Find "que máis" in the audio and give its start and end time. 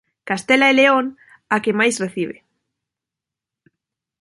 1.63-1.95